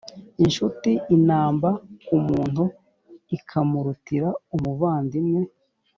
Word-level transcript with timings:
incuti 0.43 0.91
inamba 1.15 1.69
ku 2.05 2.13
muntu 2.27 2.63
ikamurutira 3.37 4.29
umuvandimwe 4.55 5.41